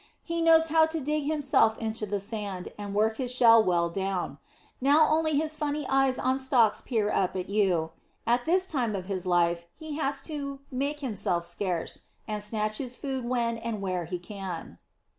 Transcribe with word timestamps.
He 0.23 0.41
knows 0.41 0.69
how 0.69 0.87
to 0.87 0.99
dig 0.99 1.25
himself 1.25 1.77
into 1.77 2.07
the 2.07 2.19
sand, 2.19 2.73
and 2.75 2.95
work 2.95 3.17
his 3.17 3.31
shell 3.31 3.63
well 3.63 3.87
down. 3.87 4.39
Then 4.81 4.95
only 4.95 5.37
his 5.37 5.55
funny 5.55 5.87
eyes 5.89 6.17
on 6.17 6.39
stalks 6.39 6.81
peer 6.81 7.11
up 7.11 7.35
at 7.35 7.49
you. 7.51 7.91
At 8.25 8.47
this 8.47 8.65
time 8.65 8.95
of 8.95 9.05
his 9.05 9.27
life 9.27 9.67
he 9.77 9.97
has 9.97 10.19
to 10.21 10.57
"make 10.71 11.01
himself 11.01 11.45
scarce," 11.45 11.99
and 12.27 12.41
snatch 12.41 12.79
his 12.79 12.95
food 12.95 13.25
when 13.25 13.59
and 13.59 13.79
where 13.79 14.05
he 14.05 14.17
can. 14.17 14.39
[Illustration: 14.39 14.65
PURSE 14.71 14.77
CRAB. 14.77 14.79